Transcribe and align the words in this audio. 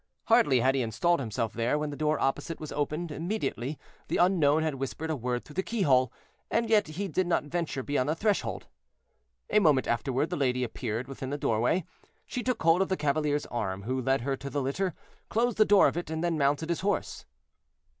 Hardly 0.23 0.61
had 0.61 0.73
he 0.73 0.81
installed 0.81 1.19
himself 1.19 1.53
there, 1.53 1.77
when 1.77 1.91
the 1.91 1.95
door 1.95 2.19
opposite 2.19 2.59
was 2.59 2.71
opened 2.71 3.11
immediately 3.11 3.77
the 4.07 4.17
unknown 4.17 4.63
had 4.63 4.73
whispered 4.73 5.11
a 5.11 5.15
word 5.15 5.45
through 5.45 5.53
the 5.53 5.61
keyhole, 5.61 6.11
and 6.49 6.67
yet 6.71 6.87
he 6.87 7.07
did 7.07 7.27
not 7.27 7.43
venture 7.43 7.83
beyond 7.83 8.09
the 8.09 8.15
threshold. 8.15 8.65
A 9.51 9.59
moment 9.59 9.87
afterward 9.87 10.31
the 10.31 10.35
lady 10.35 10.63
appeared 10.63 11.07
within 11.07 11.29
the 11.29 11.37
doorway. 11.37 11.85
She 12.25 12.41
took 12.41 12.63
hold 12.63 12.81
of 12.81 12.89
the 12.89 12.97
cavalier's 12.97 13.45
arm, 13.45 13.83
who 13.83 14.01
led 14.01 14.21
her 14.21 14.35
to 14.37 14.49
the 14.49 14.63
litter, 14.63 14.95
closed 15.29 15.57
the 15.57 15.65
door 15.65 15.87
of 15.87 15.95
it, 15.95 16.09
and 16.09 16.23
then 16.23 16.35
mounted 16.35 16.69
his 16.69 16.79
horse. 16.81 17.25